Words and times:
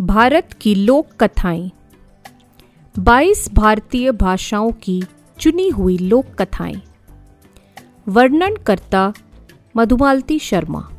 भारत 0.00 0.58
की 0.60 0.74
लोक 0.74 1.22
कथाएँ। 1.22 1.70
22 2.98 3.48
भारतीय 3.52 4.12
भाषाओं 4.12 4.72
की 4.72 5.02
चुनी 5.40 5.68
हुई 5.68 5.98
लोक 5.98 6.26
कथाएँ। 6.26 6.82
वर्णन 8.08 8.56
करता 8.56 9.12
मधुमालती 9.76 10.38
शर्मा। 10.38 10.90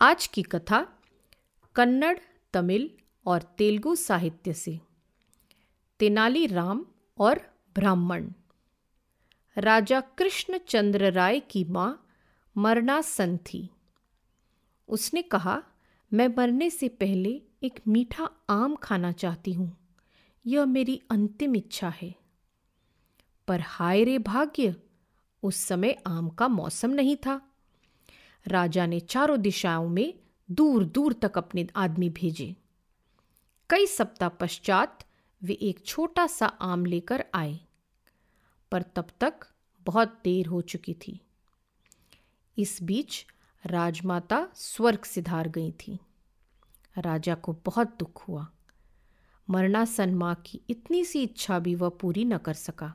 आज 0.00 0.26
की 0.26 0.42
कथा 0.42 0.86
कन्नड़, 1.74 2.18
तमिल 2.52 2.90
और 3.26 3.42
तेलुगु 3.42 3.94
साहित्य 3.94 4.52
से। 4.52 4.80
तेनाली 5.98 6.46
राम 6.46 6.86
और 7.18 7.40
ब्राह्मण। 7.74 8.30
राजा 9.56 10.00
कृष्णचंद्र 10.00 11.12
राय 11.12 11.40
की 11.40 11.64
माँ 11.64 12.06
मरणासन 12.56 13.36
थी। 13.36 13.70
उसने 14.88 15.22
कहा, 15.22 15.62
मैं 16.12 16.28
मरने 16.28 16.70
से 16.70 16.88
पहले 16.88 17.42
एक 17.62 17.80
मीठा 17.88 18.30
आम 18.50 18.74
खाना 18.74 19.12
चाहती 19.12 19.52
हूँ। 19.52 19.76
यह 20.46 20.66
मेरी 20.66 21.02
अंतिम 21.10 21.56
इच्छा 21.56 21.88
है। 21.88 22.14
पर 23.48 23.60
हाय 23.60 24.04
रे 24.04 24.18
भाग्य, 24.18 24.76
उस 25.42 25.56
समय 25.56 26.02
आम 26.06 26.28
का 26.28 26.48
मौसम 26.48 26.90
नहीं 26.90 27.16
था। 27.16 27.52
राजा 28.46 28.86
ने 28.86 29.00
चारों 29.00 29.40
दिशाओं 29.40 29.88
में 29.88 30.14
दूर 30.50 30.84
दूर 30.84 31.12
तक 31.12 31.38
अपने 31.38 31.66
आदमी 31.76 32.10
भेजे। 32.10 32.56
कई 33.70 33.86
सप्ताह 33.86 34.28
पश्चात 34.28 35.04
वे 35.42 35.54
एक 35.54 35.86
छोटा 35.86 36.26
सा 36.26 36.46
आम 36.46 36.84
लेकर 36.84 37.24
आए। 37.34 37.60
पर 38.72 38.82
तब 38.82 39.08
तक 39.20 39.40
बहुत 39.80 40.20
देर 40.24 40.46
हो 40.46 40.60
चुकी 40.60 40.94
थी। 40.94 41.20
इस 42.60 42.78
बीच 42.82 43.26
राजमाता 43.66 44.48
स्वर्ग 44.54 45.02
सिधार 45.02 45.48
गई 45.48 45.72
थी। 45.72 45.98
राजा 46.98 47.34
को 47.34 47.56
बहुत 47.66 47.96
दुख 47.98 48.28
हुआ। 48.28 48.48
मरणासन 49.50 50.14
माँ 50.14 50.42
की 50.46 50.60
इतनी 50.70 51.04
सी 51.04 51.22
इच्छा 51.22 51.58
भी 51.58 51.74
वह 51.74 51.88
पूरी 51.88 52.24
न 52.24 52.38
कर 52.38 52.54
सका। 52.54 52.94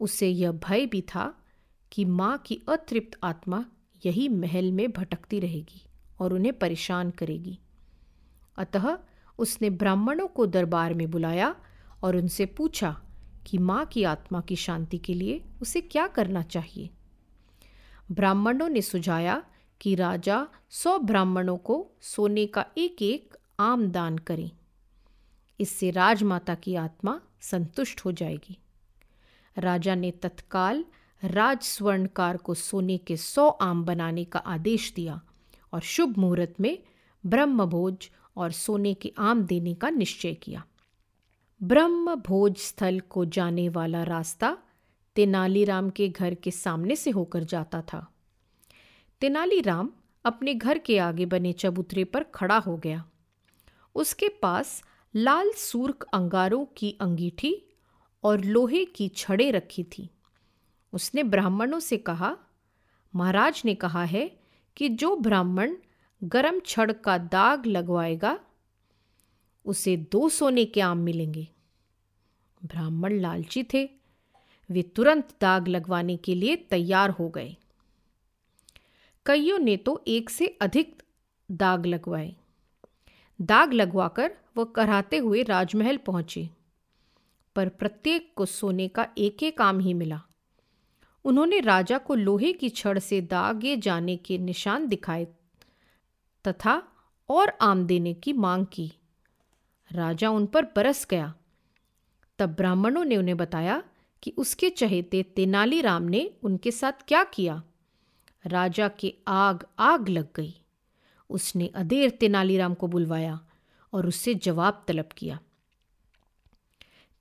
उसे 0.00 0.28
यह 0.28 0.52
भय 0.52 0.86
भी 0.86 1.00
था 1.00 1.44
कि 1.92 2.04
माँ 2.04 2.38
की 2.38 2.62
अतृप्त 2.68 3.18
आत्मा 3.22 3.64
यही 4.06 4.28
महल 4.28 4.72
में 4.72 4.92
भटकती 4.92 5.40
रहेगी 5.40 5.82
और 6.20 6.34
उन्हें 6.34 6.58
परेशान 6.58 7.10
करेगी। 7.10 7.58
अतः 8.56 8.98
उसने 9.38 9.70
ब्राह्मणों 9.70 10.28
को 10.28 10.46
दरबार 10.46 10.94
में 10.94 11.10
बुलाया 11.10 11.56
और 12.02 12.16
उनसे 12.16 12.46
पूछा 12.46 13.02
कि 13.46 13.58
माँ 13.58 13.86
की 13.86 14.04
आत्मा 14.04 14.40
की 14.40 14.56
शांति 14.56 14.98
के 14.98 15.14
लिए 15.14 15.44
उसे 15.62 15.80
क्या 15.80 16.06
करना 16.06 16.42
चाहिए। 16.42 16.90
ब्राह्मणों 18.10 18.68
ने 18.68 18.82
सुझाया 18.82 19.42
कि 19.80 19.94
राजा 19.94 20.48
सौ 20.70 20.98
ब्राह्मणों 20.98 21.56
को 21.56 21.90
सोने 22.00 22.46
का 22.46 22.66
एक 22.78 23.02
एक 23.02 23.36
आम 23.60 23.88
दान 23.88 24.18
करें। 24.18 24.50
इससे 25.60 25.90
राजमाता 25.90 26.54
की 26.54 26.74
आत्मा 26.74 27.20
संतुष्ट 27.40 28.04
हो 28.04 28.12
जाएगी। 28.12 28.58
राजा 29.58 29.94
ने 29.94 30.10
तत्काल 30.10 30.84
राज 31.24 31.62
स्वर्णकार 31.62 32.36
को 32.36 32.54
सोने 32.54 32.98
के 32.98 33.16
सौ 33.16 33.48
आम 33.48 33.84
बनाने 33.84 34.24
का 34.24 34.38
आदेश 34.38 34.92
दिया 34.96 35.20
और 35.72 35.80
शुभ 35.80 36.18
मुहूर्त 36.18 36.54
में 36.60 36.78
ब्रह्म 37.26 37.64
भोज 37.64 38.10
और 38.36 38.52
सोने 38.52 38.94
के 38.94 39.12
आम 39.18 39.42
देने 39.42 39.74
का 39.74 39.90
निश्चय 39.90 40.34
किया। 40.34 40.64
ब्रह्म 41.62 42.14
भोज 42.14 42.56
स्थल 42.56 43.00
को 43.00 43.24
जाने 43.24 43.68
वाला 43.68 44.02
रास्ता 44.02 44.58
तेनालीराम 45.18 45.90
के 45.90 46.08
घर 46.08 46.34
के 46.34 46.50
सामने 46.50 46.96
से 46.96 47.10
होकर 47.10 47.44
जाता 47.44 47.82
था। 47.82 48.12
तेनालीराम 49.20 49.90
अपने 50.24 50.54
घर 50.54 50.78
के 50.78 50.98
आगे 50.98 51.26
बने 51.26 51.52
चबूतरे 51.52 52.04
पर 52.04 52.22
खड़ा 52.22 52.58
हो 52.58 52.76
गया। 52.76 53.04
उसके 53.94 54.28
पास 54.28 54.82
लाल 55.16 55.52
सूर्ख 55.52 56.06
अंगारों 56.14 56.66
की 56.76 56.96
अंगीठी 57.00 57.62
और 58.24 58.40
लोहे 58.40 58.84
की 58.84 59.08
छड़े 59.08 59.50
रखी 59.50 59.84
थी। 59.84 60.10
उसने 60.92 61.22
ब्राह्मणों 61.22 61.80
से 61.80 61.96
कहा, 61.96 62.36
महाराज 63.14 63.62
ने 63.64 63.74
कहा 63.74 64.04
है 64.04 64.40
कि 64.76 64.88
जो 64.88 65.16
ब्राह्मण 65.16 65.76
गरम 66.24 66.60
छड़ 66.60 66.92
का 66.92 67.18
दाग 67.18 67.66
लगवाएगा, 67.66 68.40
उसे 69.64 69.96
दो 69.96 70.28
सोने 70.28 70.64
के 70.64 70.80
आम 70.80 70.98
मिलेंगे। 70.98 71.48
ब्राह्मण 72.64 73.12
लालची 73.12 73.62
थे 73.74 73.97
वे 74.70 74.82
तुरंत 74.82 75.34
दाग 75.40 75.68
लगवाने 75.68 76.16
के 76.16 76.34
लिए 76.34 76.56
तैयार 76.56 77.10
हो 77.10 77.28
गए। 77.28 77.56
कईयों 79.26 79.58
ने 79.58 79.76
तो 79.76 80.02
एक 80.08 80.30
से 80.30 80.46
अधिक 80.60 81.02
दाग 81.50 81.86
लगवाए। 81.86 82.34
दाग 83.40 83.72
लगवाकर 83.72 84.36
वह 84.56 84.64
कराते 84.64 85.16
हुए 85.16 85.42
राजमहल 85.42 85.96
पहुँचे, 85.96 86.48
पर 87.56 87.68
प्रत्येक 87.68 88.32
को 88.36 88.46
सोने 88.46 88.88
का 88.88 89.06
एक 89.18 89.42
एक 89.42 89.60
आम 89.60 89.78
ही 89.78 89.94
मिला। 89.94 90.20
उन्होंने 91.24 91.60
राजा 91.60 91.98
को 91.98 92.14
लोहे 92.14 92.52
की 92.52 92.68
छड़ 92.68 92.98
से 92.98 93.20
दागे 93.20 93.76
जाने 93.76 94.16
के 94.16 94.38
निशान 94.38 94.86
दिखाए 94.88 95.26
तथा 96.44 96.82
और 97.28 97.56
आम 97.60 97.86
देने 97.86 98.14
की 98.14 98.32
मांग 98.32 98.66
की। 98.66 98.92
राजा 99.90 100.30
उन 100.30 100.46
पर 100.46 100.64
बरस 100.76 101.06
गया। 101.10 101.34
तब 102.38 102.54
ब्राह्मणों 102.54 103.04
ने 103.04 103.16
उन्हें 103.16 103.36
बताया 103.36 103.82
कि 104.22 104.30
उसके 104.30 104.70
चहेते 104.70 105.22
तेनालीराम 105.22 106.02
ने 106.02 106.30
उनके 106.42 106.70
साथ 106.70 106.92
क्या 107.08 107.24
किया? 107.24 107.62
राजा 108.46 108.88
के 108.88 109.14
आग 109.28 109.66
आग 109.78 110.08
लग 110.08 110.28
गई। 110.36 110.54
उसने 111.30 111.66
अधेर 111.66 112.10
तेनालीराम 112.10 112.74
को 112.74 112.86
बुलवाया 112.86 113.46
और 113.92 114.06
उससे 114.06 114.34
जवाब 114.34 114.84
तलब 114.88 115.08
किया। 115.16 115.40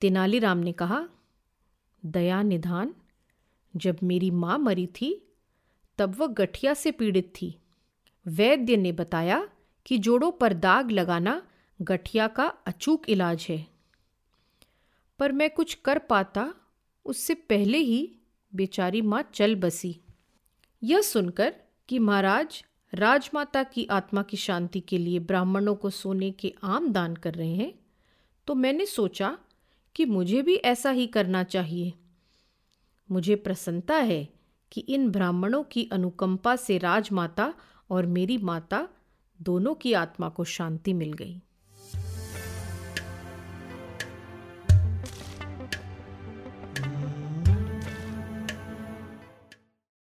तेनालीराम 0.00 0.58
ने 0.58 0.72
कहा, 0.72 1.08
दया 2.06 2.42
निधान, 2.42 2.94
जब 3.76 3.96
मेरी 4.02 4.30
माँ 4.30 4.58
मरी 4.58 4.86
थी, 4.86 5.32
तब 5.98 6.16
वह 6.16 6.26
गठिया 6.26 6.74
से 6.74 6.90
पीड़ित 6.90 7.32
थी। 7.42 7.58
वैद्य 8.26 8.76
ने 8.76 8.92
बताया 8.92 9.48
कि 9.86 9.98
जोड़ों 9.98 10.30
पर 10.30 10.52
दाग 10.52 10.90
लगाना 10.90 11.42
गठिया 11.82 12.28
का 12.28 12.46
अचूक 12.46 13.10
इलाज 13.10 13.46
है। 13.48 13.66
पर 15.18 15.32
मैं 15.32 15.50
कुछ 15.50 15.74
कर 15.74 15.98
पाता 15.98 16.54
उससे 17.08 17.34
पहले 17.34 17.78
ही 17.78 18.00
बेचारी 18.52 19.00
माँ 19.02 19.22
चल 19.34 19.54
बसी। 19.56 19.96
यह 20.82 21.00
सुनकर 21.00 21.54
कि 21.88 21.98
महाराज 21.98 22.62
राजमाता 22.92 23.62
की 23.62 23.86
आत्मा 23.86 24.22
की 24.22 24.36
शांति 24.36 24.80
के 24.80 24.98
लिए 24.98 25.18
ब्राह्मणों 25.18 25.74
को 25.74 25.90
सोने 25.90 26.30
के 26.30 26.54
आम 26.62 26.92
दान 26.92 27.16
कर 27.16 27.34
रहे 27.34 27.54
हैं 27.54 27.72
तो 28.46 28.54
मैंने 28.54 28.86
सोचा 28.86 29.36
कि 29.94 30.04
मुझे 30.04 30.42
भी 30.42 30.54
ऐसा 30.54 30.90
ही 30.90 31.06
करना 31.06 31.42
चाहिए। 31.44 31.92
मुझे 33.10 33.36
प्रसन्नता 33.36 33.96
है 33.96 34.28
कि 34.72 34.80
इन 34.80 35.08
ब्राह्मणों 35.10 35.62
की 35.62 35.88
अनुकंपा 35.92 36.56
से 36.56 36.78
राजमाता 36.78 37.52
और 37.90 38.06
मेरी 38.06 38.38
माता 38.38 38.88
दोनों 39.40 39.74
की 39.74 39.92
आत्मा 39.92 40.28
को 40.28 40.44
शांति 40.44 40.92
मिल 40.92 41.12
गई। 41.12 41.40